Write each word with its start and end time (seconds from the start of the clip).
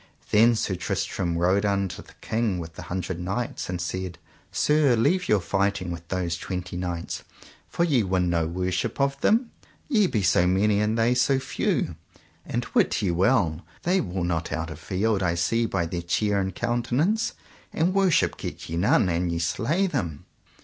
Then 0.31 0.55
Sir 0.55 0.73
Tristram 0.73 1.37
rode 1.37 1.63
unto 1.63 2.01
the 2.01 2.15
King 2.21 2.57
with 2.57 2.73
the 2.73 2.81
Hundred 2.89 3.19
Knights 3.19 3.69
and 3.69 3.79
said: 3.79 4.17
Sir, 4.51 4.95
leave 4.95 5.29
your 5.29 5.39
fighting 5.39 5.91
with 5.91 6.07
those 6.07 6.37
twenty 6.37 6.75
knights, 6.75 7.21
for 7.69 7.83
ye 7.83 8.01
win 8.01 8.27
no 8.27 8.47
worship 8.47 8.99
of 8.99 9.21
them, 9.21 9.51
ye 9.87 10.07
be 10.07 10.23
so 10.23 10.47
many 10.47 10.79
and 10.79 10.97
they 10.97 11.13
so 11.13 11.37
few; 11.37 11.97
and 12.47 12.65
wit 12.73 13.03
ye 13.03 13.11
well 13.11 13.63
they 13.83 14.01
will 14.01 14.23
not 14.23 14.51
out 14.51 14.71
of 14.71 14.79
the 14.79 14.85
field 14.87 15.21
I 15.21 15.35
see 15.35 15.67
by 15.67 15.85
their 15.85 16.01
cheer 16.01 16.39
and 16.39 16.55
countenance; 16.55 17.33
and 17.71 17.93
worship 17.93 18.37
get 18.37 18.69
ye 18.69 18.77
none 18.77 19.07
an 19.07 19.29
ye 19.29 19.37
slay 19.37 19.85
them. 19.85 20.25